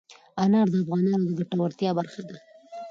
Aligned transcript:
انار 0.43 0.67
د 0.71 0.75
افغانانو 0.83 1.25
د 1.27 1.29
ګټورتیا 1.39 1.89
برخه 1.99 2.21
ده. 2.29 2.35